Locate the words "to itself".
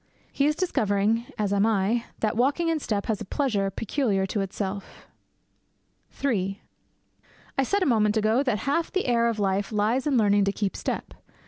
4.25-5.05